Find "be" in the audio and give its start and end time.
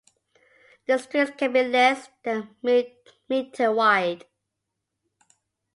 1.53-1.61